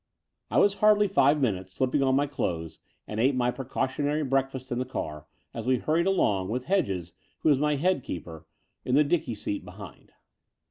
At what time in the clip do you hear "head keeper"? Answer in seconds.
7.75-8.47